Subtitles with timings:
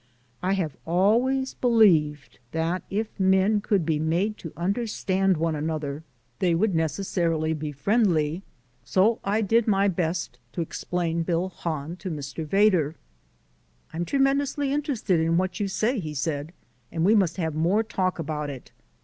[0.41, 6.03] I have always believed that if men could be made to understand one another
[6.39, 8.41] they would necessarily be friendly,
[8.83, 12.43] so I did my best to explain Bill Hahn to Mr.
[12.47, 12.95] Vedder.
[13.93, 16.51] "I'm tremendously interested in what you say," he said,
[16.91, 18.71] "and we must have more talk about it."